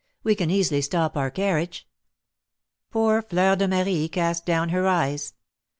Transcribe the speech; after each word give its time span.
We 0.23 0.33
can 0.33 0.49
easily 0.49 0.81
stop 0.81 1.15
our 1.15 1.29
carriage." 1.29 1.87
Poor 2.89 3.21
Fleur 3.21 3.55
de 3.55 3.67
Marie 3.67 4.09
cast 4.09 4.47
down 4.47 4.69
her 4.69 4.87
eyes. 4.87 5.35